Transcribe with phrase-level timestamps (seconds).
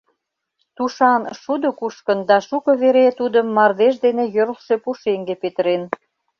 [0.75, 5.83] Тушан шудо кушкын да шуко вере тудым мардеж дене йӧрлшӧ пушеҥге петырен.